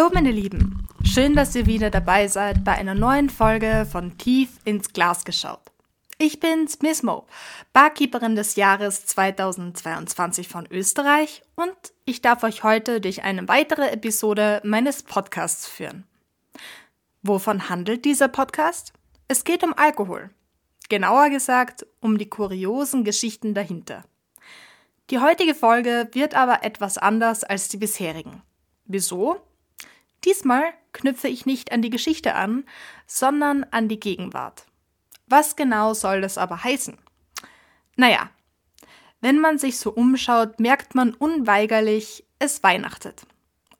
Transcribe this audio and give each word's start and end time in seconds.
Hallo 0.00 0.12
meine 0.14 0.30
Lieben, 0.30 0.88
schön, 1.04 1.36
dass 1.36 1.54
ihr 1.54 1.66
wieder 1.66 1.90
dabei 1.90 2.26
seid 2.26 2.64
bei 2.64 2.72
einer 2.72 2.94
neuen 2.94 3.28
Folge 3.28 3.86
von 3.92 4.16
Tief 4.16 4.48
ins 4.64 4.94
Glas 4.94 5.26
geschaut. 5.26 5.60
Ich 6.16 6.40
bin's, 6.40 6.80
Miss 6.80 7.02
Mo, 7.02 7.26
Barkeeperin 7.74 8.34
des 8.34 8.56
Jahres 8.56 9.04
2022 9.04 10.48
von 10.48 10.66
Österreich 10.70 11.42
und 11.54 11.74
ich 12.06 12.22
darf 12.22 12.44
euch 12.44 12.64
heute 12.64 13.02
durch 13.02 13.24
eine 13.24 13.46
weitere 13.46 13.90
Episode 13.90 14.62
meines 14.64 15.02
Podcasts 15.02 15.68
führen. 15.68 16.06
Wovon 17.20 17.68
handelt 17.68 18.06
dieser 18.06 18.28
Podcast? 18.28 18.94
Es 19.28 19.44
geht 19.44 19.62
um 19.62 19.74
Alkohol. 19.74 20.30
Genauer 20.88 21.28
gesagt, 21.28 21.86
um 22.00 22.16
die 22.16 22.30
kuriosen 22.30 23.04
Geschichten 23.04 23.52
dahinter. 23.52 24.04
Die 25.10 25.18
heutige 25.18 25.54
Folge 25.54 26.08
wird 26.12 26.34
aber 26.34 26.64
etwas 26.64 26.96
anders 26.96 27.44
als 27.44 27.68
die 27.68 27.76
bisherigen. 27.76 28.40
Wieso? 28.86 29.42
Diesmal 30.24 30.64
knüpfe 30.92 31.28
ich 31.28 31.46
nicht 31.46 31.72
an 31.72 31.82
die 31.82 31.90
Geschichte 31.90 32.34
an, 32.34 32.64
sondern 33.06 33.64
an 33.70 33.88
die 33.88 34.00
Gegenwart. 34.00 34.66
Was 35.26 35.56
genau 35.56 35.94
soll 35.94 36.20
das 36.20 36.38
aber 36.38 36.64
heißen? 36.64 36.98
Naja, 37.96 38.30
wenn 39.20 39.38
man 39.38 39.58
sich 39.58 39.78
so 39.78 39.90
umschaut, 39.90 40.60
merkt 40.60 40.94
man 40.94 41.14
unweigerlich, 41.14 42.24
es 42.38 42.62
weihnachtet. 42.62 43.22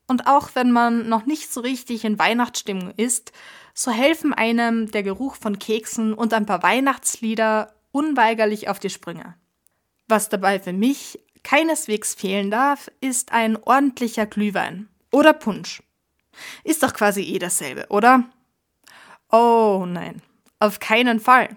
Und 0.06 0.26
auch 0.26 0.50
wenn 0.54 0.70
man 0.70 1.08
noch 1.08 1.24
nicht 1.24 1.52
so 1.52 1.60
richtig 1.60 2.04
in 2.04 2.18
Weihnachtsstimmung 2.18 2.92
ist, 2.96 3.32
so 3.74 3.90
helfen 3.90 4.34
einem 4.34 4.90
der 4.90 5.02
Geruch 5.02 5.36
von 5.36 5.58
Keksen 5.58 6.14
und 6.14 6.34
ein 6.34 6.46
paar 6.46 6.62
Weihnachtslieder 6.62 7.72
unweigerlich 7.92 8.68
auf 8.68 8.78
die 8.78 8.90
Sprünge. 8.90 9.36
Was 10.08 10.28
dabei 10.28 10.58
für 10.58 10.72
mich 10.72 11.20
keineswegs 11.42 12.14
fehlen 12.14 12.50
darf, 12.50 12.90
ist 13.00 13.32
ein 13.32 13.56
ordentlicher 13.56 14.26
Glühwein 14.26 14.88
oder 15.10 15.32
Punsch. 15.32 15.82
Ist 16.64 16.82
doch 16.82 16.94
quasi 16.94 17.22
eh 17.22 17.38
dasselbe, 17.38 17.86
oder? 17.88 18.24
Oh 19.30 19.84
nein, 19.86 20.22
auf 20.58 20.80
keinen 20.80 21.20
Fall. 21.20 21.56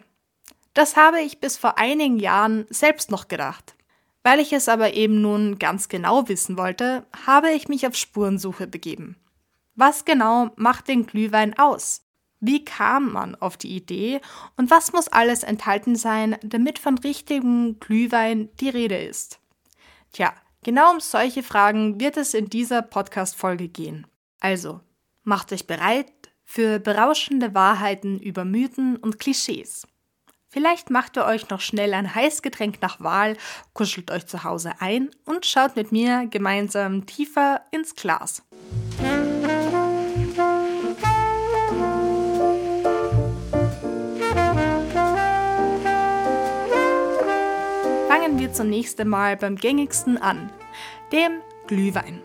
Das 0.73 0.95
habe 0.95 1.21
ich 1.21 1.39
bis 1.39 1.57
vor 1.57 1.77
einigen 1.77 2.19
Jahren 2.19 2.65
selbst 2.69 3.11
noch 3.11 3.27
gedacht. 3.27 3.75
Weil 4.23 4.39
ich 4.39 4.53
es 4.53 4.69
aber 4.69 4.93
eben 4.93 5.21
nun 5.21 5.59
ganz 5.59 5.89
genau 5.89 6.29
wissen 6.29 6.57
wollte, 6.57 7.05
habe 7.25 7.51
ich 7.51 7.67
mich 7.67 7.85
auf 7.85 7.95
Spurensuche 7.95 8.67
begeben. 8.67 9.17
Was 9.75 10.05
genau 10.05 10.51
macht 10.55 10.87
den 10.87 11.05
Glühwein 11.05 11.57
aus? 11.57 12.01
Wie 12.39 12.63
kam 12.63 13.11
man 13.11 13.35
auf 13.35 13.57
die 13.57 13.75
Idee 13.75 14.21
und 14.57 14.69
was 14.69 14.93
muss 14.93 15.07
alles 15.07 15.43
enthalten 15.43 15.95
sein, 15.95 16.37
damit 16.43 16.77
von 16.77 16.97
richtigem 16.97 17.79
Glühwein 17.79 18.49
die 18.59 18.69
Rede 18.69 18.97
ist? 18.97 19.39
Tja, 20.11 20.33
genau 20.63 20.91
um 20.91 20.99
solche 20.99 21.41
Fragen 21.41 21.99
wird 21.99 22.17
es 22.17 22.33
in 22.33 22.49
dieser 22.49 22.81
Podcast-Folge 22.81 23.67
gehen. 23.67 24.07
Also, 24.43 24.81
macht 25.23 25.53
euch 25.53 25.67
bereit 25.67 26.11
für 26.43 26.77
berauschende 26.77 27.55
Wahrheiten 27.55 28.19
über 28.19 28.43
Mythen 28.43 28.97
und 28.97 29.17
Klischees. 29.17 29.87
Vielleicht 30.49 30.89
macht 30.89 31.17
ihr 31.17 31.25
euch 31.25 31.49
noch 31.49 31.61
schnell 31.61 31.93
ein 31.93 32.13
Heißgetränk 32.13 32.81
nach 32.81 32.99
Wahl, 32.99 33.37
kuschelt 33.73 34.11
euch 34.11 34.27
zu 34.27 34.43
Hause 34.43 34.73
ein 34.79 35.09
und 35.23 35.45
schaut 35.45 35.77
mit 35.77 35.93
mir 35.93 36.27
gemeinsam 36.29 37.05
tiefer 37.05 37.61
ins 37.71 37.95
Glas. 37.95 38.43
Fangen 48.09 48.37
wir 48.37 48.51
zunächst 48.51 48.99
einmal 48.99 49.37
beim 49.37 49.55
gängigsten 49.55 50.17
an, 50.17 50.51
dem 51.13 51.39
Glühwein. 51.65 52.21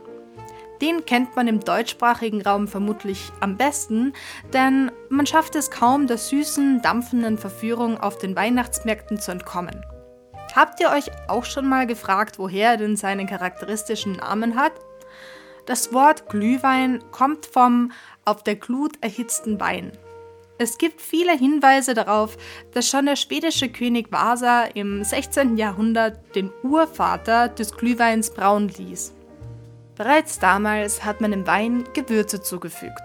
Den 0.80 1.04
kennt 1.04 1.34
man 1.34 1.48
im 1.48 1.60
deutschsprachigen 1.60 2.42
Raum 2.42 2.68
vermutlich 2.68 3.32
am 3.40 3.56
besten, 3.56 4.12
denn 4.52 4.92
man 5.08 5.26
schafft 5.26 5.56
es 5.56 5.70
kaum, 5.70 6.06
der 6.06 6.18
süßen, 6.18 6.82
dampfenden 6.82 7.38
Verführung 7.38 7.98
auf 7.98 8.18
den 8.18 8.36
Weihnachtsmärkten 8.36 9.18
zu 9.18 9.32
entkommen. 9.32 9.84
Habt 10.54 10.80
ihr 10.80 10.90
euch 10.90 11.10
auch 11.28 11.44
schon 11.44 11.68
mal 11.68 11.86
gefragt, 11.86 12.38
woher 12.38 12.70
er 12.70 12.76
denn 12.76 12.96
seinen 12.96 13.26
charakteristischen 13.26 14.14
Namen 14.14 14.56
hat? 14.56 14.72
Das 15.66 15.92
Wort 15.92 16.28
Glühwein 16.28 17.04
kommt 17.10 17.46
vom 17.46 17.92
auf 18.24 18.42
der 18.42 18.56
Glut 18.56 18.94
erhitzten 19.02 19.60
Wein. 19.60 19.92
Es 20.60 20.78
gibt 20.78 21.00
viele 21.00 21.36
Hinweise 21.36 21.94
darauf, 21.94 22.36
dass 22.72 22.88
schon 22.88 23.06
der 23.06 23.16
schwedische 23.16 23.68
König 23.68 24.10
Vasa 24.10 24.64
im 24.64 25.04
16. 25.04 25.56
Jahrhundert 25.56 26.34
den 26.34 26.50
Urvater 26.62 27.48
des 27.48 27.76
Glühweins 27.76 28.30
brauen 28.30 28.68
ließ. 28.68 29.14
Bereits 29.98 30.38
damals 30.38 31.04
hat 31.04 31.20
man 31.20 31.32
dem 31.32 31.46
Wein 31.48 31.84
Gewürze 31.92 32.40
zugefügt. 32.40 33.02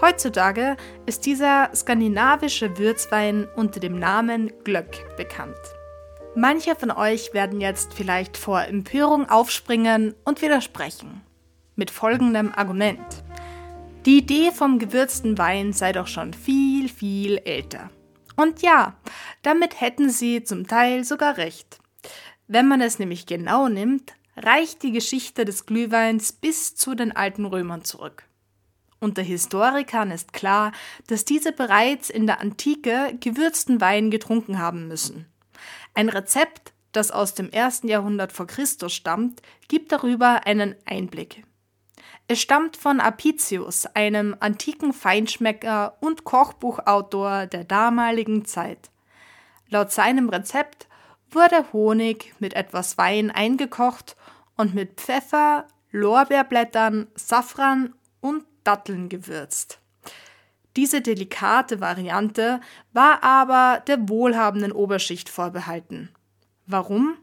Heutzutage 0.00 0.76
ist 1.04 1.26
dieser 1.26 1.70
skandinavische 1.74 2.78
Würzwein 2.78 3.48
unter 3.56 3.80
dem 3.80 3.98
Namen 3.98 4.52
Glöck 4.62 5.16
bekannt. 5.16 5.58
Manche 6.36 6.76
von 6.76 6.92
euch 6.92 7.34
werden 7.34 7.60
jetzt 7.60 7.94
vielleicht 7.94 8.36
vor 8.36 8.62
Empörung 8.62 9.28
aufspringen 9.28 10.14
und 10.24 10.40
widersprechen. 10.40 11.20
Mit 11.74 11.90
folgendem 11.90 12.52
Argument. 12.54 13.24
Die 14.06 14.18
Idee 14.18 14.52
vom 14.52 14.78
gewürzten 14.78 15.36
Wein 15.36 15.72
sei 15.72 15.90
doch 15.90 16.06
schon 16.06 16.32
viel, 16.32 16.88
viel 16.88 17.38
älter. 17.38 17.90
Und 18.36 18.62
ja, 18.62 18.94
damit 19.42 19.80
hätten 19.80 20.08
sie 20.10 20.44
zum 20.44 20.68
Teil 20.68 21.02
sogar 21.02 21.38
recht. 21.38 21.80
Wenn 22.46 22.68
man 22.68 22.80
es 22.80 23.00
nämlich 23.00 23.26
genau 23.26 23.68
nimmt, 23.68 24.12
reicht 24.42 24.82
die 24.82 24.92
Geschichte 24.92 25.44
des 25.44 25.66
Glühweins 25.66 26.32
bis 26.32 26.74
zu 26.74 26.94
den 26.94 27.12
alten 27.12 27.44
Römern 27.44 27.84
zurück. 27.84 28.24
Unter 29.00 29.22
Historikern 29.22 30.10
ist 30.10 30.32
klar, 30.32 30.72
dass 31.06 31.24
diese 31.24 31.52
bereits 31.52 32.10
in 32.10 32.26
der 32.26 32.40
Antike 32.40 33.16
gewürzten 33.20 33.80
Wein 33.80 34.10
getrunken 34.10 34.58
haben 34.58 34.88
müssen. 34.88 35.26
Ein 35.94 36.10
Rezept, 36.10 36.72
das 36.92 37.10
aus 37.10 37.34
dem 37.34 37.50
ersten 37.50 37.88
Jahrhundert 37.88 38.32
vor 38.32 38.46
Christus 38.46 38.92
stammt, 38.92 39.40
gibt 39.68 39.90
darüber 39.92 40.46
einen 40.46 40.74
Einblick. 40.84 41.44
Es 42.28 42.40
stammt 42.40 42.76
von 42.76 43.00
Apicius, 43.00 43.86
einem 43.86 44.36
antiken 44.38 44.92
Feinschmecker 44.92 45.96
und 46.00 46.24
Kochbuchautor 46.24 47.46
der 47.46 47.64
damaligen 47.64 48.44
Zeit. 48.44 48.90
Laut 49.68 49.90
seinem 49.90 50.28
Rezept 50.28 50.86
wurde 51.34 51.72
Honig 51.72 52.34
mit 52.38 52.54
etwas 52.54 52.98
Wein 52.98 53.30
eingekocht 53.30 54.16
und 54.56 54.74
mit 54.74 55.00
Pfeffer, 55.00 55.66
Lorbeerblättern, 55.90 57.08
Safran 57.14 57.94
und 58.20 58.44
Datteln 58.64 59.08
gewürzt. 59.08 59.80
Diese 60.76 61.00
delikate 61.00 61.80
Variante 61.80 62.60
war 62.92 63.24
aber 63.24 63.82
der 63.86 64.08
wohlhabenden 64.08 64.72
Oberschicht 64.72 65.28
vorbehalten. 65.28 66.10
Warum? 66.66 67.16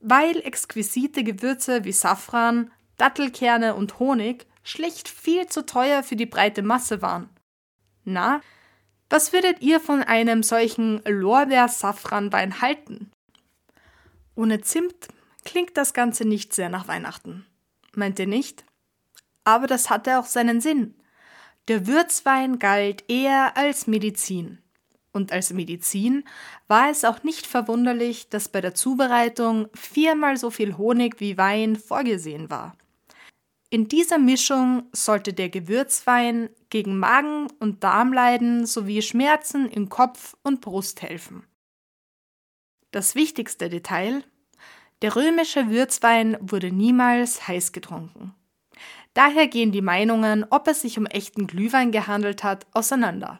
Weil 0.00 0.40
exquisite 0.40 1.22
Gewürze 1.22 1.84
wie 1.84 1.92
Safran, 1.92 2.70
Dattelkerne 2.96 3.74
und 3.74 3.98
Honig 3.98 4.46
schlicht 4.62 5.08
viel 5.08 5.46
zu 5.46 5.64
teuer 5.64 6.02
für 6.02 6.16
die 6.16 6.26
breite 6.26 6.62
Masse 6.62 7.00
waren. 7.00 7.30
Na, 8.04 8.40
was 9.08 9.32
würdet 9.32 9.60
ihr 9.60 9.80
von 9.80 10.02
einem 10.02 10.42
solchen 10.42 11.02
Lorbeer-Safran-Wein 11.04 12.60
halten? 12.60 13.10
Ohne 14.40 14.62
Zimt 14.62 15.08
klingt 15.44 15.76
das 15.76 15.92
Ganze 15.92 16.24
nicht 16.24 16.54
sehr 16.54 16.70
nach 16.70 16.88
Weihnachten. 16.88 17.44
Meint 17.94 18.18
ihr 18.18 18.26
nicht? 18.26 18.64
Aber 19.44 19.66
das 19.66 19.90
hatte 19.90 20.18
auch 20.18 20.24
seinen 20.24 20.62
Sinn. 20.62 20.94
Der 21.68 21.86
Würzwein 21.86 22.58
galt 22.58 23.04
eher 23.10 23.58
als 23.58 23.86
Medizin. 23.86 24.56
Und 25.12 25.30
als 25.30 25.52
Medizin 25.52 26.24
war 26.68 26.88
es 26.88 27.04
auch 27.04 27.22
nicht 27.22 27.46
verwunderlich, 27.46 28.30
dass 28.30 28.48
bei 28.48 28.62
der 28.62 28.74
Zubereitung 28.74 29.68
viermal 29.74 30.38
so 30.38 30.50
viel 30.50 30.78
Honig 30.78 31.20
wie 31.20 31.36
Wein 31.36 31.76
vorgesehen 31.76 32.48
war. 32.48 32.78
In 33.68 33.88
dieser 33.88 34.18
Mischung 34.18 34.84
sollte 34.92 35.34
der 35.34 35.50
Gewürzwein 35.50 36.48
gegen 36.70 36.98
Magen- 36.98 37.48
und 37.58 37.84
Darmleiden 37.84 38.64
sowie 38.64 39.02
Schmerzen 39.02 39.68
in 39.68 39.90
Kopf 39.90 40.34
und 40.42 40.62
Brust 40.62 41.02
helfen. 41.02 41.44
Das 42.90 43.14
wichtigste 43.14 43.68
Detail, 43.68 44.24
der 45.02 45.16
römische 45.16 45.70
Würzwein 45.70 46.36
wurde 46.40 46.70
niemals 46.70 47.48
heiß 47.48 47.72
getrunken. 47.72 48.34
Daher 49.14 49.48
gehen 49.48 49.72
die 49.72 49.82
Meinungen, 49.82 50.46
ob 50.50 50.68
es 50.68 50.82
sich 50.82 50.98
um 50.98 51.06
echten 51.06 51.46
Glühwein 51.46 51.90
gehandelt 51.90 52.44
hat, 52.44 52.66
auseinander. 52.72 53.38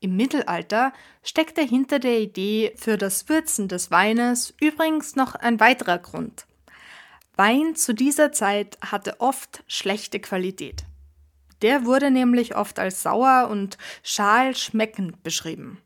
Im 0.00 0.16
Mittelalter 0.16 0.92
steckte 1.22 1.62
hinter 1.62 1.98
der 1.98 2.20
Idee 2.20 2.74
für 2.76 2.98
das 2.98 3.28
Würzen 3.28 3.68
des 3.68 3.90
Weines 3.90 4.54
übrigens 4.60 5.16
noch 5.16 5.34
ein 5.34 5.58
weiterer 5.58 5.98
Grund. 5.98 6.46
Wein 7.36 7.76
zu 7.76 7.94
dieser 7.94 8.32
Zeit 8.32 8.78
hatte 8.80 9.20
oft 9.20 9.62
schlechte 9.66 10.20
Qualität. 10.20 10.84
Der 11.62 11.86
wurde 11.86 12.10
nämlich 12.10 12.56
oft 12.56 12.78
als 12.78 13.02
sauer 13.02 13.48
und 13.50 13.78
schal 14.02 14.54
schmeckend 14.54 15.22
beschrieben. 15.22 15.80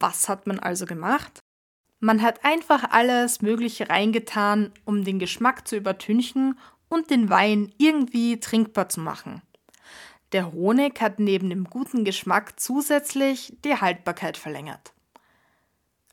Was 0.00 0.28
hat 0.28 0.46
man 0.46 0.58
also 0.58 0.86
gemacht? 0.86 1.42
Man 2.06 2.22
hat 2.22 2.44
einfach 2.44 2.92
alles 2.92 3.42
Mögliche 3.42 3.90
reingetan, 3.90 4.70
um 4.84 5.02
den 5.02 5.18
Geschmack 5.18 5.66
zu 5.66 5.74
übertünchen 5.74 6.56
und 6.88 7.10
den 7.10 7.30
Wein 7.30 7.74
irgendwie 7.78 8.38
trinkbar 8.38 8.88
zu 8.88 9.00
machen. 9.00 9.42
Der 10.30 10.52
Honig 10.52 11.00
hat 11.00 11.18
neben 11.18 11.50
dem 11.50 11.64
guten 11.64 12.04
Geschmack 12.04 12.60
zusätzlich 12.60 13.56
die 13.64 13.74
Haltbarkeit 13.74 14.36
verlängert. 14.36 14.92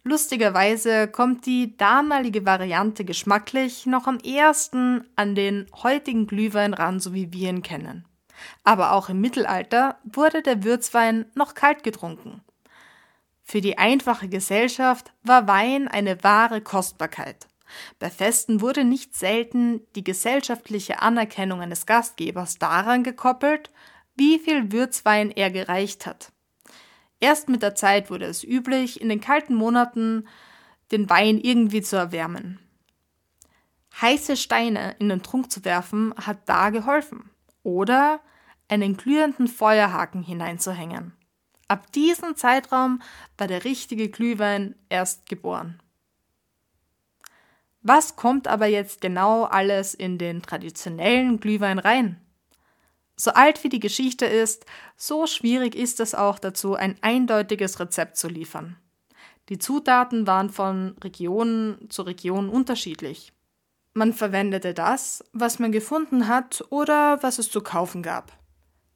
Lustigerweise 0.03 1.07
kommt 1.07 1.45
die 1.45 1.77
damalige 1.77 2.43
Variante 2.43 3.05
geschmacklich 3.05 3.85
noch 3.85 4.07
am 4.07 4.17
ehesten 4.23 5.07
an 5.15 5.35
den 5.35 5.67
heutigen 5.83 6.25
Glühwein 6.25 6.73
ran, 6.73 6.99
so 6.99 7.13
wie 7.13 7.31
wir 7.33 7.51
ihn 7.51 7.61
kennen. 7.61 8.03
Aber 8.63 8.93
auch 8.93 9.09
im 9.09 9.21
Mittelalter 9.21 9.99
wurde 10.03 10.41
der 10.41 10.63
Würzwein 10.63 11.25
noch 11.35 11.53
kalt 11.53 11.83
getrunken. 11.83 12.41
Für 13.43 13.61
die 13.61 13.77
einfache 13.77 14.29
Gesellschaft 14.29 15.13
war 15.23 15.47
Wein 15.47 15.87
eine 15.87 16.23
wahre 16.23 16.61
Kostbarkeit. 16.61 17.47
Bei 17.99 18.09
Festen 18.09 18.61
wurde 18.61 18.83
nicht 18.83 19.15
selten 19.15 19.81
die 19.95 20.03
gesellschaftliche 20.03 21.01
Anerkennung 21.01 21.61
eines 21.61 21.85
Gastgebers 21.85 22.57
daran 22.57 23.03
gekoppelt, 23.03 23.71
wie 24.15 24.39
viel 24.39 24.71
Würzwein 24.71 25.31
er 25.31 25.51
gereicht 25.51 26.05
hat. 26.05 26.31
Erst 27.19 27.49
mit 27.49 27.61
der 27.61 27.75
Zeit 27.75 28.09
wurde 28.09 28.25
es 28.25 28.43
üblich, 28.43 29.01
in 29.01 29.09
den 29.09 29.21
kalten 29.21 29.55
Monaten 29.55 30.27
den 30.91 31.09
Wein 31.09 31.39
irgendwie 31.39 31.81
zu 31.81 31.95
erwärmen. 31.95 32.59
Heiße 34.01 34.35
Steine 34.37 34.95
in 34.99 35.09
den 35.09 35.23
Trunk 35.23 35.51
zu 35.51 35.63
werfen 35.65 36.13
hat 36.17 36.49
da 36.49 36.69
geholfen. 36.69 37.29
Oder 37.63 38.19
einen 38.67 38.97
glühenden 38.97 39.47
Feuerhaken 39.47 40.23
hineinzuhängen. 40.23 41.13
Ab 41.73 41.91
diesem 41.91 42.35
Zeitraum 42.35 43.01
war 43.35 43.47
der 43.47 43.63
richtige 43.63 44.07
Glühwein 44.07 44.75
erst 44.89 45.25
geboren. 45.25 45.81
Was 47.81 48.15
kommt 48.15 48.47
aber 48.47 48.67
jetzt 48.67 49.01
genau 49.01 49.45
alles 49.45 49.95
in 49.95 50.19
den 50.19 50.43
traditionellen 50.43 51.39
Glühwein 51.39 51.79
rein? 51.79 52.21
So 53.15 53.31
alt 53.31 53.63
wie 53.63 53.69
die 53.69 53.79
Geschichte 53.79 54.27
ist, 54.27 54.67
so 54.97 55.25
schwierig 55.25 55.73
ist 55.73 55.99
es 55.99 56.13
auch 56.13 56.37
dazu, 56.37 56.75
ein 56.75 56.95
eindeutiges 57.01 57.79
Rezept 57.79 58.17
zu 58.17 58.27
liefern. 58.27 58.77
Die 59.49 59.57
Zutaten 59.57 60.27
waren 60.27 60.51
von 60.51 60.95
Region 61.03 61.87
zu 61.89 62.03
Region 62.03 62.49
unterschiedlich. 62.49 63.33
Man 63.95 64.13
verwendete 64.13 64.75
das, 64.75 65.23
was 65.33 65.57
man 65.57 65.71
gefunden 65.71 66.27
hat 66.27 66.63
oder 66.69 67.23
was 67.23 67.39
es 67.39 67.49
zu 67.49 67.61
kaufen 67.61 68.03
gab. 68.03 68.42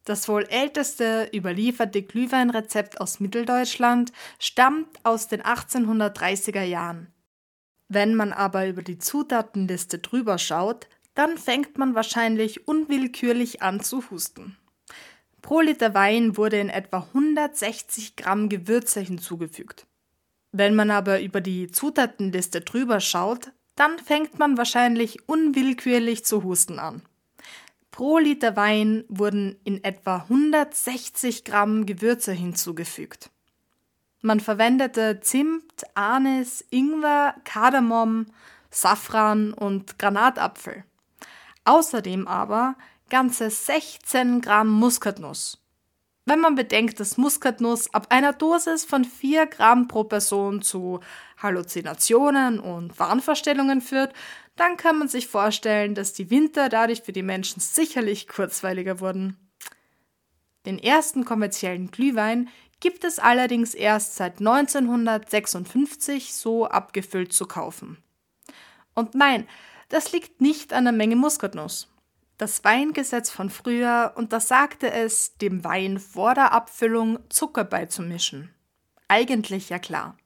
Das 0.07 0.29
wohl 0.29 0.43
älteste 0.43 1.29
überlieferte 1.33 2.01
Glühweinrezept 2.01 3.01
aus 3.01 3.19
Mitteldeutschland 3.19 4.13
stammt 4.39 4.87
aus 5.03 5.27
den 5.27 5.41
1830er 5.41 6.63
Jahren. 6.63 7.11
Wenn 7.89 8.15
man 8.15 8.31
aber 8.31 8.69
über 8.69 8.83
die 8.83 8.99
Zutatenliste 8.99 9.99
drüber 9.99 10.37
schaut, 10.37 10.87
dann 11.13 11.37
fängt 11.37 11.77
man 11.77 11.93
wahrscheinlich 11.93 12.69
unwillkürlich 12.69 13.61
an 13.61 13.81
zu 13.81 14.09
husten. 14.09 14.55
Pro 15.41 15.59
Liter 15.59 15.93
Wein 15.93 16.37
wurde 16.37 16.57
in 16.57 16.69
etwa 16.69 16.99
160 16.99 18.15
Gramm 18.15 18.47
Gewürze 18.47 19.01
hinzugefügt. 19.01 19.87
Wenn 20.53 20.73
man 20.73 20.89
aber 20.89 21.19
über 21.19 21.41
die 21.41 21.69
Zutatenliste 21.69 22.61
drüber 22.61 23.01
schaut, 23.01 23.51
dann 23.75 23.99
fängt 23.99 24.39
man 24.39 24.57
wahrscheinlich 24.57 25.27
unwillkürlich 25.27 26.23
zu 26.23 26.45
husten 26.45 26.79
an. 26.79 27.01
Pro 27.97 28.19
Liter 28.19 28.55
Wein 28.55 29.05
wurden 29.07 29.59
in 29.63 29.83
etwa 29.83 30.17
160 30.17 31.43
Gramm 31.43 31.87
Gewürze 31.87 32.31
hinzugefügt. 32.31 33.31
Man 34.21 34.39
verwendete 34.39 35.19
Zimt, 35.21 35.83
Anis, 35.95 36.63
Ingwer, 36.69 37.33
Kardamom, 37.43 38.27
Safran 38.69 39.51
und 39.51 39.97
Granatapfel. 39.97 40.83
Außerdem 41.65 42.27
aber 42.27 42.75
ganze 43.09 43.49
16 43.49 44.41
Gramm 44.41 44.69
Muskatnuss. 44.69 45.59
Wenn 46.27 46.39
man 46.39 46.53
bedenkt, 46.53 46.99
dass 46.99 47.17
Muskatnuss 47.17 47.91
ab 47.95 48.07
einer 48.09 48.33
Dosis 48.33 48.85
von 48.85 49.05
4 49.05 49.47
Gramm 49.47 49.87
pro 49.87 50.03
Person 50.03 50.61
zu 50.61 50.99
Halluzinationen 51.41 52.59
und 52.59 52.99
Wahnvorstellungen 52.99 53.81
führt, 53.81 54.13
dann 54.59 54.75
kann 54.77 54.99
man 54.99 55.07
sich 55.07 55.27
vorstellen, 55.27 55.95
dass 55.95 56.13
die 56.13 56.29
Winter 56.29 56.67
dadurch 56.69 57.01
für 57.03 57.13
die 57.13 57.23
Menschen 57.23 57.59
sicherlich 57.61 58.27
kurzweiliger 58.27 58.99
wurden. 58.99 59.37
Den 60.65 60.79
ersten 60.79 61.23
kommerziellen 61.23 61.91
Glühwein 61.91 62.49
gibt 62.79 63.03
es 63.03 63.19
allerdings 63.19 63.73
erst 63.73 64.15
seit 64.15 64.39
1956 64.39 66.33
so 66.33 66.67
abgefüllt 66.67 67.31
zu 67.33 67.45
kaufen. 67.45 67.97
Und 68.93 69.15
nein, 69.15 69.47
das 69.89 70.11
liegt 70.11 70.41
nicht 70.41 70.73
an 70.73 70.83
der 70.83 70.93
Menge 70.93 71.15
Muskatnuss. 71.15 71.87
Das 72.37 72.63
Weingesetz 72.63 73.31
von 73.31 73.49
früher 73.49 74.13
untersagte 74.15 74.91
es, 74.91 75.37
dem 75.37 75.63
Wein 75.63 75.99
vor 75.99 76.35
der 76.35 76.51
Abfüllung 76.51 77.19
Zucker 77.29 77.63
beizumischen. 77.63 78.53
Eigentlich 79.07 79.69
ja 79.69 79.79
klar. 79.79 80.17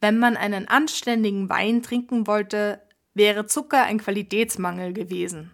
Wenn 0.00 0.18
man 0.18 0.36
einen 0.36 0.66
anständigen 0.66 1.48
Wein 1.48 1.82
trinken 1.82 2.26
wollte, 2.26 2.82
wäre 3.20 3.44
Zucker 3.44 3.82
ein 3.82 3.98
Qualitätsmangel 3.98 4.94
gewesen. 4.94 5.50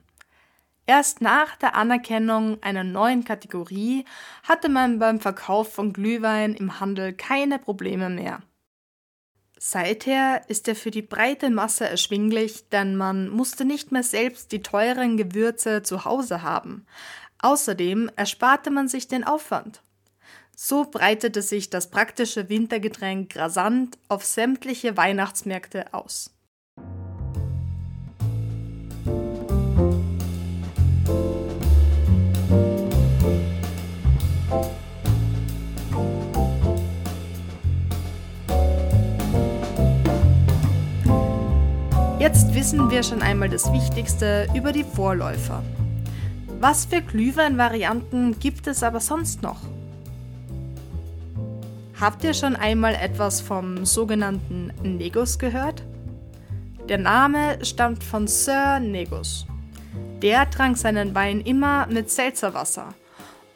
Erst 0.86 1.20
nach 1.20 1.56
der 1.56 1.74
Anerkennung 1.74 2.62
einer 2.62 2.84
neuen 2.84 3.24
Kategorie 3.24 4.04
hatte 4.44 4.68
man 4.68 5.00
beim 5.00 5.18
Verkauf 5.18 5.74
von 5.74 5.92
Glühwein 5.92 6.54
im 6.54 6.78
Handel 6.78 7.12
keine 7.12 7.58
Probleme 7.58 8.08
mehr. 8.08 8.40
Seither 9.58 10.48
ist 10.48 10.68
er 10.68 10.76
für 10.76 10.92
die 10.92 11.02
breite 11.02 11.50
Masse 11.50 11.88
erschwinglich, 11.88 12.68
denn 12.68 12.94
man 12.94 13.30
musste 13.30 13.64
nicht 13.64 13.90
mehr 13.90 14.04
selbst 14.04 14.52
die 14.52 14.62
teuren 14.62 15.16
Gewürze 15.16 15.82
zu 15.82 16.04
Hause 16.04 16.42
haben. 16.42 16.86
Außerdem 17.40 18.12
ersparte 18.14 18.70
man 18.70 18.86
sich 18.86 19.08
den 19.08 19.24
Aufwand. 19.24 19.82
So 20.54 20.84
breitete 20.84 21.42
sich 21.42 21.68
das 21.68 21.90
praktische 21.90 22.48
Wintergetränk 22.48 23.34
rasant 23.34 23.98
auf 24.06 24.24
sämtliche 24.24 24.96
Weihnachtsmärkte 24.96 25.92
aus. 25.92 26.36
Jetzt 42.26 42.56
wissen 42.56 42.90
wir 42.90 43.04
schon 43.04 43.23
einmal 43.23 43.49
das 43.49 43.73
Wichtigste 43.73 44.49
über 44.52 44.73
die 44.73 44.83
Vorläufer. 44.83 45.62
Was 46.59 46.85
für 46.85 47.00
Glühwein-Varianten 47.00 48.40
gibt 48.40 48.66
es 48.66 48.83
aber 48.83 48.99
sonst 48.99 49.42
noch? 49.42 49.61
Habt 52.00 52.25
ihr 52.25 52.35
schon 52.35 52.56
einmal 52.56 52.97
etwas 52.97 53.40
vom 53.40 53.87
sogenannten 53.87 54.73
Negus 54.83 55.38
gehört? 55.38 55.85
Der 56.88 56.99
Name 56.99 57.64
stammt 57.64 58.02
von 58.02 58.26
Sir 58.26 58.80
Negus. 58.80 59.47
Der 60.21 60.50
trank 60.50 60.76
seinen 60.76 61.14
Wein 61.14 61.40
immer 61.42 61.87
mit 61.87 62.11
Selzerwasser. 62.11 62.88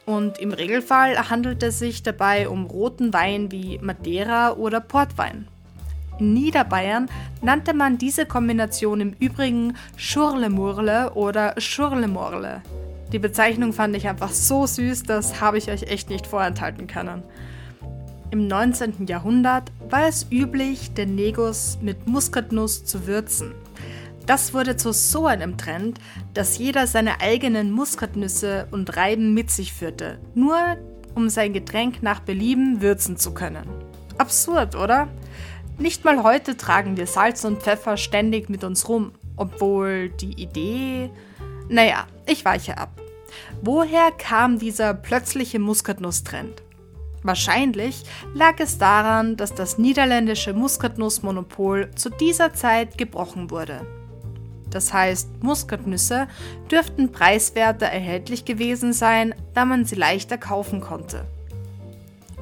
Und 0.05 0.37
im 0.37 0.53
Regelfall 0.53 1.29
handelt 1.29 1.61
es 1.61 1.79
sich 1.79 2.03
dabei 2.03 2.47
um 2.47 2.67
roten 2.67 3.11
Wein 3.11 3.51
wie 3.51 3.79
Madeira 3.79 4.53
oder 4.53 4.79
Portwein. 4.79 5.49
Niederbayern 6.19 7.09
nannte 7.41 7.73
man 7.73 7.97
diese 7.97 8.25
Kombination 8.25 9.01
im 9.01 9.15
Übrigen 9.19 9.75
Schurlemurle 9.95 11.13
oder 11.13 11.55
Schurlemorle. 11.57 12.61
Die 13.11 13.19
Bezeichnung 13.19 13.73
fand 13.73 13.95
ich 13.95 14.07
einfach 14.07 14.31
so 14.31 14.65
süß, 14.65 15.03
das 15.03 15.41
habe 15.41 15.57
ich 15.57 15.69
euch 15.69 15.83
echt 15.83 16.09
nicht 16.09 16.27
vorenthalten 16.27 16.87
können. 16.87 17.23
Im 18.31 18.47
19. 18.47 19.07
Jahrhundert 19.07 19.71
war 19.89 20.07
es 20.07 20.27
üblich, 20.31 20.93
den 20.93 21.15
Negus 21.15 21.77
mit 21.81 22.07
Muskatnuss 22.07 22.85
zu 22.85 23.05
würzen. 23.05 23.53
Das 24.25 24.53
wurde 24.53 24.77
zu 24.77 24.93
so 24.93 25.25
einem 25.25 25.57
Trend, 25.57 25.99
dass 26.33 26.57
jeder 26.57 26.87
seine 26.87 27.19
eigenen 27.19 27.71
Muskatnüsse 27.71 28.67
und 28.71 28.95
Reiben 28.95 29.33
mit 29.33 29.51
sich 29.51 29.73
führte, 29.73 30.19
nur 30.33 30.55
um 31.15 31.27
sein 31.27 31.51
Getränk 31.51 32.01
nach 32.01 32.21
Belieben 32.21 32.81
würzen 32.81 33.17
zu 33.17 33.33
können. 33.33 33.67
Absurd, 34.17 34.75
oder? 34.77 35.09
Nicht 35.77 36.05
mal 36.05 36.23
heute 36.23 36.57
tragen 36.57 36.97
wir 36.97 37.07
Salz 37.07 37.43
und 37.43 37.61
Pfeffer 37.61 37.97
ständig 37.97 38.49
mit 38.49 38.63
uns 38.63 38.87
rum, 38.87 39.13
obwohl 39.35 40.09
die 40.09 40.41
Idee... 40.41 41.09
Naja, 41.69 42.05
ich 42.25 42.43
weiche 42.43 42.77
ab. 42.77 42.89
Woher 43.61 44.11
kam 44.11 44.59
dieser 44.59 44.93
plötzliche 44.93 45.59
Muskatnuss-Trend? 45.59 46.61
Wahrscheinlich 47.23 48.03
lag 48.33 48.59
es 48.59 48.77
daran, 48.77 49.37
dass 49.37 49.53
das 49.53 49.77
niederländische 49.77 50.53
Muskatnussmonopol 50.53 51.91
zu 51.95 52.09
dieser 52.09 52.53
Zeit 52.53 52.97
gebrochen 52.97 53.51
wurde. 53.51 53.85
Das 54.71 54.93
heißt, 54.93 55.43
Muskatnüsse 55.43 56.27
dürften 56.71 57.11
preiswerter 57.11 57.85
erhältlich 57.85 58.45
gewesen 58.45 58.93
sein, 58.93 59.35
da 59.53 59.65
man 59.65 59.85
sie 59.85 59.95
leichter 59.95 60.37
kaufen 60.37 60.81
konnte. 60.81 61.25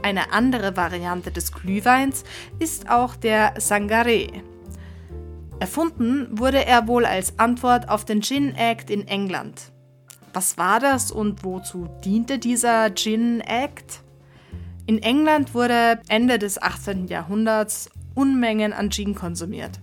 Eine 0.02 0.32
andere 0.32 0.78
Variante 0.78 1.32
des 1.32 1.52
Glühweins 1.52 2.24
ist 2.60 2.90
auch 2.90 3.16
der 3.16 3.54
Sangaree. 3.58 4.30
Erfunden 5.60 6.40
wurde 6.40 6.66
er 6.66 6.88
wohl 6.88 7.06
als 7.06 7.38
Antwort 7.38 7.90
auf 7.90 8.06
den 8.06 8.22
Gin 8.22 8.56
Act 8.56 8.90
in 8.90 9.08
England. 9.08 9.74
Was 10.34 10.58
war 10.58 10.80
das 10.80 11.12
und 11.12 11.44
wozu 11.44 11.90
diente 12.06 12.40
dieser 12.40 12.94
Gin 12.96 13.42
Act? 13.42 14.02
In 14.86 15.04
England 15.04 15.54
wurde 15.54 16.00
Ende 16.08 16.40
des 16.40 16.62
18. 16.62 17.08
Jahrhunderts 17.08 17.90
Unmengen 18.16 18.74
an 18.74 18.90
Gin 18.90 19.16
konsumiert. 19.16 19.82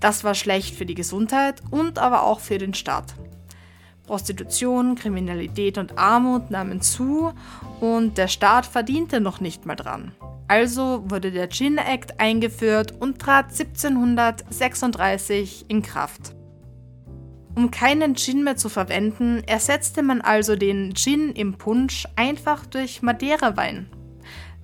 Das 0.00 0.24
war 0.24 0.34
schlecht 0.34 0.74
für 0.74 0.86
die 0.86 0.94
Gesundheit 0.94 1.62
und 1.70 1.98
aber 1.98 2.24
auch 2.24 2.40
für 2.40 2.58
den 2.58 2.74
Staat. 2.74 3.14
Prostitution, 4.08 4.96
Kriminalität 4.96 5.78
und 5.78 5.98
Armut 5.98 6.50
nahmen 6.50 6.80
zu 6.80 7.32
und 7.80 8.16
der 8.16 8.28
Staat 8.28 8.64
verdiente 8.64 9.20
noch 9.20 9.40
nicht 9.40 9.66
mal 9.66 9.76
dran. 9.76 10.12
Also 10.48 11.04
wurde 11.08 11.30
der 11.30 11.50
Gin 11.50 11.76
Act 11.76 12.18
eingeführt 12.18 12.94
und 12.98 13.20
trat 13.20 13.50
1736 13.50 15.66
in 15.68 15.82
Kraft. 15.82 16.34
Um 17.54 17.70
keinen 17.70 18.16
Gin 18.16 18.44
mehr 18.44 18.56
zu 18.56 18.70
verwenden, 18.70 19.42
ersetzte 19.46 20.02
man 20.02 20.22
also 20.22 20.56
den 20.56 20.94
Gin 20.94 21.32
im 21.32 21.58
Punsch 21.58 22.08
einfach 22.16 22.64
durch 22.64 23.02
Madeira-Wein. 23.02 23.90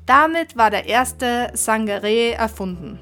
Damit 0.06 0.56
war 0.56 0.70
der 0.70 0.86
erste 0.86 1.50
Sangaree 1.52 2.30
erfunden. 2.30 2.98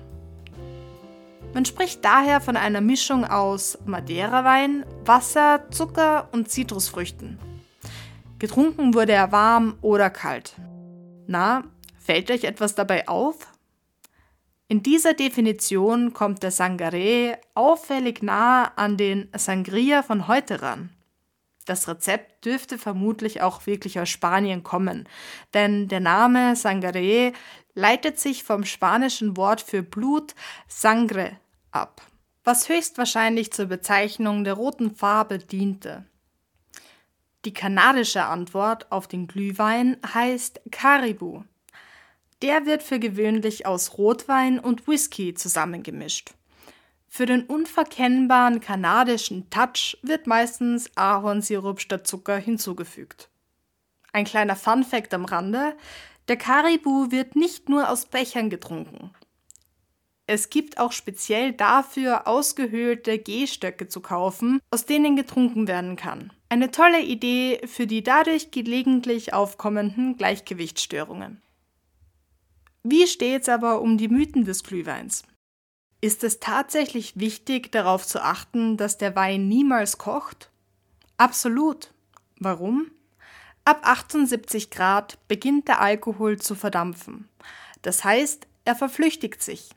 Man 1.55 1.67
spricht 1.67 2.03
daher 2.03 2.41
von 2.41 2.57
einer 2.57 2.81
Mischung 2.81 3.27
aus 3.27 3.77
Madeira-Wein, 3.85 4.87
Wasser, 5.05 5.67
Zucker 5.71 6.31
und 6.33 6.51
Zitrusfrüchten. 6.51 7.39
Getrunken 8.39 8.95
wurde 8.95 9.13
er 9.13 9.33
warm 9.33 9.77
oder 9.83 10.09
kalt. 10.09 10.55
Na, 11.27 11.65
fällt 11.99 12.31
euch 12.31 12.45
etwas 12.45 12.75
dabei 12.75 13.07
auf? 13.07 13.49
In 14.67 14.83
dieser 14.83 15.13
Definition 15.13 16.15
kommt 16.15 16.43
der 16.43 16.53
Sangaré 16.53 17.37
auffällig 17.55 18.23
nah 18.23 18.73
an 18.77 18.97
den 18.97 19.29
Sangria 19.37 20.03
von 20.03 20.29
heute 20.29 20.63
ran. 20.63 20.89
Das 21.67 21.87
Rezept 21.87 22.47
dürfte 22.47 22.79
vermutlich 22.79 23.43
auch 23.43 23.67
wirklich 23.67 24.01
aus 24.01 24.09
Spanien 24.09 24.63
kommen, 24.63 25.07
denn 25.53 25.87
der 25.89 26.01
Name 26.01 26.55
Sangaré 26.55 27.35
leitet 27.75 28.19
sich 28.19 28.43
vom 28.43 28.65
spanischen 28.65 29.37
Wort 29.37 29.61
für 29.61 29.83
Blut 29.83 30.35
Sangre 30.67 31.39
ab, 31.73 32.03
was 32.45 32.69
höchstwahrscheinlich 32.69 33.53
zur 33.53 33.67
Bezeichnung 33.67 34.45
der 34.45 34.55
roten 34.55 34.95
Farbe 34.95 35.39
diente. 35.39 36.05
Die 37.45 37.53
kanadische 37.53 38.25
Antwort 38.25 38.93
auf 38.93 39.09
den 39.09 39.27
Glühwein 39.27 39.97
heißt 40.15 40.61
Caribou. 40.71 41.43
Der 42.41 42.67
wird 42.67 42.83
für 42.83 42.99
gewöhnlich 42.99 43.67
aus 43.67 43.99
Rotwein 43.99 44.59
und 44.59 44.87
Whisky 44.87 45.35
zusammengemischt. 45.35 46.35
Für 47.09 47.27
den 47.27 47.45
unverkennbaren 47.45 48.61
kanadischen 48.61 49.51
Touch 49.51 49.99
wird 50.03 50.27
meistens 50.27 50.91
Ahornsirup 50.97 51.81
statt 51.81 52.07
Zucker 52.07 52.39
hinzugefügt. 52.39 53.29
Ein 54.13 54.25
kleiner 54.25 54.57
Funfact 54.57 55.13
am 55.15 55.25
Rande: 55.25 55.77
Der 56.29 56.37
Caribou 56.37 57.11
wird 57.11 57.37
nicht 57.37 57.69
nur 57.69 57.89
aus 57.91 58.07
Bechern 58.07 58.51
getrunken. 58.51 59.11
Es 60.27 60.51
gibt 60.51 60.79
auch 60.79 60.93
speziell 60.93 61.53
dafür 61.53 62.27
ausgehöhlte 62.29 63.19
Gehstöcke 63.19 63.89
zu 63.89 64.01
kaufen, 64.01 64.61
aus 64.71 64.87
denen 64.87 65.17
getrunken 65.17 65.67
werden 65.67 65.97
kann. 65.97 66.33
Eine 66.49 66.71
tolle 66.71 67.03
Idee 67.03 67.61
für 67.67 67.87
die 67.87 68.03
dadurch 68.03 68.51
gelegentlich 68.51 69.35
aufkommenden 69.35 70.17
Gleichgewichtsstörungen. 70.17 71.43
Wie 72.85 73.07
steht's 73.07 73.49
aber 73.49 73.81
um 73.81 73.99
die 73.99 74.09
Mythen 74.09 74.45
des 74.45 74.63
Glühweins? 74.63 75.25
Ist 76.01 76.25
es 76.25 76.41
tatsächlich 76.41 77.19
wichtig, 77.19 77.71
darauf 77.71 78.07
zu 78.07 78.21
achten, 78.23 78.77
dass 78.77 78.99
der 78.99 79.15
Wein 79.15 79.49
niemals 79.49 79.99
kocht? 79.99 80.51
Absolut. 81.17 81.93
Warum? 82.41 82.91
Ab 83.65 83.83
78 83.85 84.71
Grad 84.71 85.19
beginnt 85.29 85.69
der 85.69 85.81
Alkohol 85.81 86.41
zu 86.41 86.57
verdampfen. 86.57 87.29
Das 87.83 88.03
heißt, 88.03 88.49
er 88.65 88.75
verflüchtigt 88.75 89.43
sich. 89.43 89.71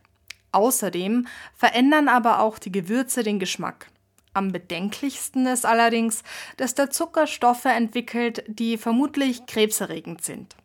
Außerdem 0.55 1.27
verändern 1.53 2.07
aber 2.07 2.39
auch 2.39 2.59
die 2.59 2.71
Gewürze 2.71 3.24
den 3.24 3.39
Geschmack. 3.39 3.88
Am 4.33 4.53
bedenklichsten 4.53 5.45
ist 5.47 5.65
allerdings, 5.65 6.24
dass 6.55 6.74
der 6.74 6.89
Zucker 6.89 7.27
Stoffe 7.27 7.67
entwickelt, 7.67 8.41
die 8.47 8.77
vermutlich 8.77 9.47
krebserregend 9.47 10.24
sind. 10.24 10.55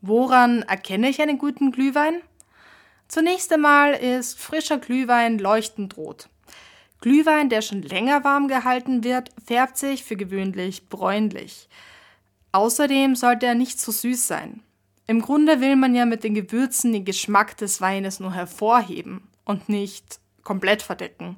Woran 0.00 0.62
erkenne 0.62 1.10
ich 1.10 1.20
einen 1.20 1.36
guten 1.36 1.70
Glühwein? 1.70 2.22
Zunächst 3.08 3.52
einmal 3.52 3.92
ist 3.92 4.38
frischer 4.40 4.78
Glühwein 4.78 5.38
leuchtend 5.38 5.98
rot. 5.98 6.30
Glühwein, 7.02 7.50
der 7.50 7.60
schon 7.60 7.82
länger 7.82 8.24
warm 8.24 8.48
gehalten 8.48 9.04
wird, 9.04 9.32
färbt 9.44 9.76
sich 9.76 10.02
für 10.02 10.16
gewöhnlich 10.16 10.88
bräunlich. 10.88 11.68
Außerdem 12.52 13.16
sollte 13.16 13.44
er 13.44 13.54
nicht 13.54 13.78
zu 13.78 13.92
süß 13.92 14.26
sein. 14.26 14.62
Im 15.06 15.20
Grunde 15.20 15.60
will 15.60 15.76
man 15.76 15.94
ja 15.94 16.04
mit 16.04 16.24
den 16.24 16.34
Gewürzen 16.34 16.92
den 16.92 17.04
Geschmack 17.04 17.56
des 17.56 17.80
Weines 17.80 18.18
nur 18.18 18.34
hervorheben 18.34 19.28
und 19.44 19.68
nicht 19.68 20.20
komplett 20.42 20.82
verdecken. 20.82 21.36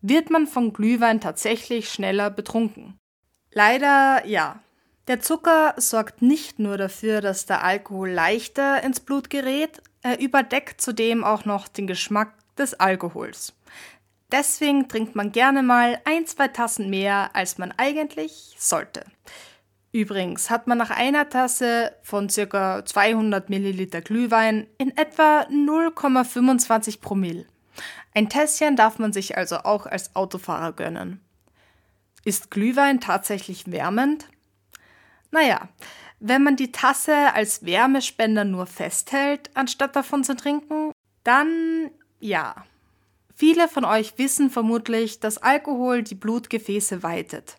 Wird 0.00 0.30
man 0.30 0.46
von 0.46 0.72
Glühwein 0.72 1.20
tatsächlich 1.20 1.88
schneller 1.88 2.30
betrunken? 2.30 2.98
Leider 3.52 4.26
ja. 4.26 4.60
Der 5.06 5.20
Zucker 5.20 5.74
sorgt 5.76 6.22
nicht 6.22 6.58
nur 6.58 6.78
dafür, 6.78 7.20
dass 7.20 7.46
der 7.46 7.62
Alkohol 7.62 8.10
leichter 8.10 8.82
ins 8.82 9.00
Blut 9.00 9.28
gerät, 9.28 9.82
er 10.02 10.20
überdeckt 10.20 10.80
zudem 10.80 11.24
auch 11.24 11.44
noch 11.44 11.68
den 11.68 11.86
Geschmack 11.86 12.34
des 12.56 12.74
Alkohols. 12.74 13.54
Deswegen 14.30 14.88
trinkt 14.88 15.14
man 15.14 15.32
gerne 15.32 15.62
mal 15.62 16.00
ein, 16.04 16.26
zwei 16.26 16.48
Tassen 16.48 16.90
mehr, 16.90 17.30
als 17.34 17.58
man 17.58 17.72
eigentlich 17.76 18.54
sollte. 18.58 19.04
Übrigens 19.94 20.50
hat 20.50 20.66
man 20.66 20.76
nach 20.76 20.90
einer 20.90 21.28
Tasse 21.28 21.94
von 22.02 22.26
ca. 22.26 22.84
200 22.84 23.48
Milliliter 23.48 24.00
Glühwein 24.00 24.66
in 24.76 24.90
etwa 24.96 25.42
0,25 25.42 27.00
Promille. 27.00 27.46
Ein 28.12 28.28
Tässchen 28.28 28.74
darf 28.74 28.98
man 28.98 29.12
sich 29.12 29.36
also 29.36 29.58
auch 29.58 29.86
als 29.86 30.16
Autofahrer 30.16 30.72
gönnen. 30.72 31.20
Ist 32.24 32.50
Glühwein 32.50 32.98
tatsächlich 32.98 33.70
wärmend? 33.70 34.26
Naja, 35.30 35.68
wenn 36.18 36.42
man 36.42 36.56
die 36.56 36.72
Tasse 36.72 37.32
als 37.32 37.64
Wärmespender 37.64 38.44
nur 38.44 38.66
festhält, 38.66 39.48
anstatt 39.54 39.94
davon 39.94 40.24
zu 40.24 40.34
trinken, 40.34 40.90
dann 41.22 41.88
ja. 42.18 42.64
Viele 43.36 43.68
von 43.68 43.84
euch 43.84 44.18
wissen 44.18 44.50
vermutlich, 44.50 45.20
dass 45.20 45.38
Alkohol 45.38 46.02
die 46.02 46.16
Blutgefäße 46.16 47.04
weitet. 47.04 47.58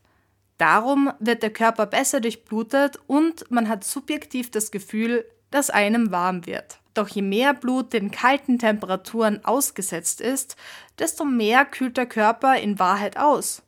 Darum 0.57 1.11
wird 1.19 1.43
der 1.43 1.51
Körper 1.51 1.85
besser 1.85 2.21
durchblutet 2.21 2.99
und 3.07 3.49
man 3.51 3.67
hat 3.67 3.83
subjektiv 3.83 4.51
das 4.51 4.71
Gefühl, 4.71 5.25
dass 5.51 5.69
einem 5.69 6.11
warm 6.11 6.45
wird. 6.45 6.79
Doch 6.93 7.09
je 7.09 7.21
mehr 7.21 7.53
Blut 7.53 7.91
den 7.91 8.09
kalten 8.09 8.57
Temperaturen 8.57 9.43
ausgesetzt 9.43 10.21
ist, 10.21 10.55
desto 10.97 11.25
mehr 11.25 11.65
kühlt 11.65 11.97
der 11.97 12.05
Körper 12.05 12.57
in 12.57 12.79
Wahrheit 12.79 13.17
aus. 13.17 13.63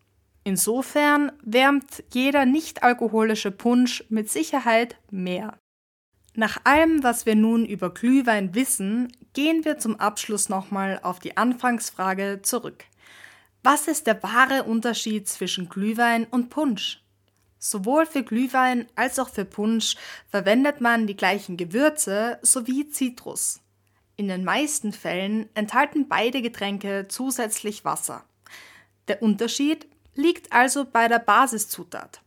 Insofern 0.46 1.34
wärmt 1.42 2.06
jeder 2.14 2.46
nicht-alkoholische 2.46 3.52
Punsch 3.52 4.06
mit 4.08 4.32
Sicherheit 4.32 4.96
mehr. 5.12 5.58
Nach 6.36 6.60
allem, 6.64 7.04
was 7.04 7.26
wir 7.26 7.36
nun 7.36 7.66
über 7.66 7.94
Glühwein 7.94 8.56
wissen, 8.56 9.12
gehen 9.34 9.66
wir 9.66 9.78
zum 9.78 10.00
Abschluss 10.00 10.48
nochmal 10.48 11.02
auf 11.04 11.20
die 11.20 11.36
Anfangsfrage 11.36 12.42
zurück. 12.44 12.86
Was 13.64 13.88
ist 13.88 14.08
der 14.08 14.22
wahre 14.24 14.64
Unterschied 14.64 15.28
zwischen 15.28 15.70
Glühwein 15.70 16.26
und 16.26 16.50
Punsch? 16.50 17.04
Sowohl 17.60 18.06
für 18.06 18.24
Glühwein 18.24 18.88
als 18.96 19.20
auch 19.20 19.30
für 19.30 19.46
Punsch 19.46 19.96
verwendet 20.30 20.80
man 20.80 21.08
die 21.08 21.18
gleichen 21.18 21.58
Gewürze 21.58 22.40
sowie 22.42 22.90
Zitrus. 22.90 23.60
In 24.16 24.28
den 24.28 24.44
meisten 24.44 24.94
Fällen 24.94 25.50
enthalten 25.54 26.08
beide 26.08 26.42
Getränke 26.42 27.08
zusätzlich 27.08 27.84
Wasser. 27.84 28.24
Der 29.08 29.22
Unterschied 29.22 29.88
liegt 30.16 30.52
also 30.52 30.86
bei 30.86 31.08
der 31.08 31.20
Basiszutat. 31.20 32.22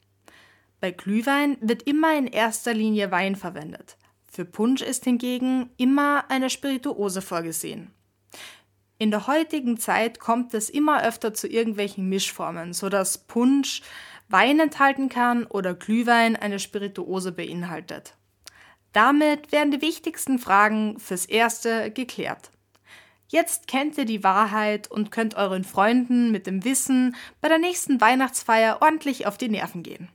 Bei 0.80 0.92
Glühwein 0.92 1.58
wird 1.60 1.82
immer 1.82 2.16
in 2.16 2.26
erster 2.26 2.72
Linie 2.72 3.10
Wein 3.10 3.36
verwendet. 3.36 3.96
Für 4.30 4.44
Punsch 4.44 4.82
ist 4.82 5.04
hingegen 5.04 5.70
immer 5.76 6.30
eine 6.30 6.48
Spirituose 6.48 7.20
vorgesehen. 7.20 7.92
In 9.00 9.10
der 9.10 9.26
heutigen 9.26 9.78
Zeit 9.78 10.20
kommt 10.20 10.52
es 10.52 10.68
immer 10.68 11.02
öfter 11.02 11.32
zu 11.32 11.48
irgendwelchen 11.48 12.10
Mischformen, 12.10 12.74
sodass 12.74 13.16
Punsch 13.16 13.80
Wein 14.28 14.60
enthalten 14.60 15.08
kann 15.08 15.46
oder 15.46 15.72
Glühwein 15.72 16.36
eine 16.36 16.58
Spirituose 16.58 17.32
beinhaltet. 17.32 18.14
Damit 18.92 19.52
werden 19.52 19.70
die 19.70 19.80
wichtigsten 19.80 20.38
Fragen 20.38 21.00
fürs 21.00 21.24
Erste 21.24 21.90
geklärt. 21.90 22.50
Jetzt 23.28 23.68
kennt 23.68 23.96
ihr 23.96 24.04
die 24.04 24.22
Wahrheit 24.22 24.90
und 24.90 25.10
könnt 25.10 25.34
euren 25.34 25.64
Freunden 25.64 26.30
mit 26.30 26.46
dem 26.46 26.62
Wissen 26.66 27.16
bei 27.40 27.48
der 27.48 27.58
nächsten 27.58 28.02
Weihnachtsfeier 28.02 28.82
ordentlich 28.82 29.26
auf 29.26 29.38
die 29.38 29.48
Nerven 29.48 29.82
gehen. 29.82 30.10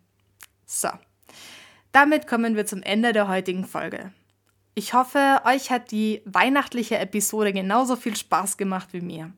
So, 0.68 0.90
damit 1.92 2.28
kommen 2.28 2.56
wir 2.56 2.68
zum 2.68 2.84
Ende 2.84 3.14
der 3.14 3.28
heutigen 3.28 3.66
Folge. 3.66 4.14
Ich 4.78 4.94
hoffe, 4.94 5.42
euch 5.46 5.72
hat 5.72 5.92
die 5.92 6.22
weihnachtliche 6.26 6.98
Episode 6.98 7.54
genauso 7.54 7.96
viel 7.96 8.18
Spaß 8.18 8.58
gemacht 8.58 8.90
wie 8.92 9.00
mir. 9.00 9.32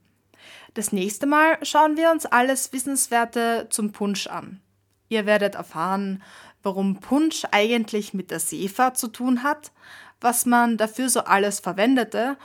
Das 0.73 0.91
nächste 0.91 1.27
Mal 1.27 1.59
schauen 1.61 1.95
wir 1.95 2.09
uns 2.09 2.25
alles 2.25 2.73
Wissenswerte 2.73 3.67
zum 3.69 3.91
Punsch 3.91 4.25
an. 4.25 4.61
Ihr 5.09 5.27
werdet 5.27 5.53
erfahren, 5.53 6.23
warum 6.63 6.99
Punsch 6.99 7.45
eigentlich 7.51 8.15
mit 8.15 8.31
der 8.31 8.39
Seefahrt 8.39 8.97
zu 8.97 9.09
tun 9.09 9.43
hat, 9.43 9.71
was 10.19 10.47
man 10.47 10.75
dafür 10.75 11.07
so 11.07 11.19
alles 11.21 11.59
verwendete 11.59 12.35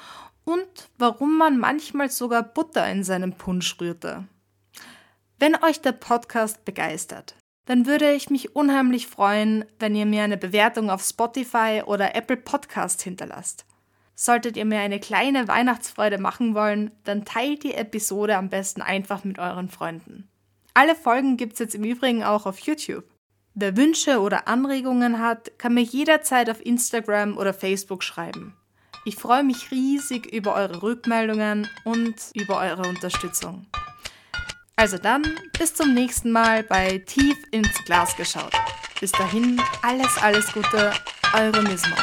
und 0.44 0.90
warum 0.98 1.38
man 1.38 1.58
manchmal 1.58 2.10
sogar 2.10 2.42
Butter 2.42 2.86
in 2.90 3.04
seinen 3.04 3.32
Punsch 3.32 3.74
rührte. 3.80 4.28
Wenn 5.38 5.56
euch 5.64 5.80
der 5.80 5.92
Podcast 5.92 6.66
begeistert, 6.66 7.36
dann 7.64 7.86
würde 7.86 8.12
ich 8.12 8.30
mich 8.30 8.56
unheimlich 8.56 9.06
freuen, 9.06 9.64
wenn 9.78 9.94
ihr 9.94 10.06
mir 10.06 10.22
eine 10.22 10.36
Bewertung 10.36 10.90
auf 10.90 11.02
Spotify 11.02 11.82
oder 11.84 12.14
Apple 12.14 12.36
Podcast 12.36 13.02
hinterlasst. 13.02 13.64
Solltet 14.14 14.56
ihr 14.56 14.64
mir 14.64 14.80
eine 14.80 15.00
kleine 15.00 15.48
Weihnachtsfreude 15.48 16.18
machen 16.18 16.54
wollen, 16.54 16.90
dann 17.04 17.24
teilt 17.24 17.62
die 17.62 17.74
Episode 17.74 18.36
am 18.36 18.48
besten 18.48 18.82
einfach 18.82 19.24
mit 19.24 19.38
euren 19.38 19.68
Freunden. 19.68 20.28
Alle 20.74 20.94
Folgen 20.94 21.36
gibt's 21.36 21.58
jetzt 21.58 21.74
im 21.74 21.84
Übrigen 21.84 22.22
auch 22.22 22.46
auf 22.46 22.58
YouTube. 22.58 23.04
Wer 23.54 23.76
Wünsche 23.76 24.20
oder 24.20 24.48
Anregungen 24.48 25.18
hat, 25.18 25.58
kann 25.58 25.74
mir 25.74 25.82
jederzeit 25.82 26.48
auf 26.48 26.64
Instagram 26.64 27.36
oder 27.36 27.52
Facebook 27.52 28.02
schreiben. 28.02 28.56
Ich 29.04 29.16
freue 29.16 29.42
mich 29.42 29.70
riesig 29.70 30.32
über 30.32 30.54
eure 30.54 30.82
Rückmeldungen 30.82 31.68
und 31.84 32.14
über 32.34 32.60
eure 32.60 32.88
Unterstützung. 32.88 33.66
Also 34.82 34.98
dann, 34.98 35.22
bis 35.56 35.76
zum 35.76 35.94
nächsten 35.94 36.32
Mal 36.32 36.64
bei 36.64 36.98
Tief 36.98 37.36
ins 37.52 37.72
Glas 37.84 38.16
geschaut. 38.16 38.50
Bis 38.98 39.12
dahin, 39.12 39.62
alles, 39.80 40.18
alles 40.20 40.52
Gute, 40.52 40.92
eure 41.34 41.62
Mismo. 41.62 41.94